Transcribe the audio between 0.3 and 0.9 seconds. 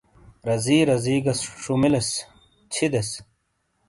رزی